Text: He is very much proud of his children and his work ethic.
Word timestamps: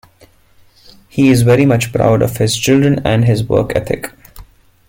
He 1.09 1.29
is 1.29 1.43
very 1.43 1.63
much 1.63 1.91
proud 1.93 2.23
of 2.23 2.37
his 2.37 2.57
children 2.57 3.03
and 3.05 3.23
his 3.23 3.43
work 3.43 3.75
ethic. 3.75 4.11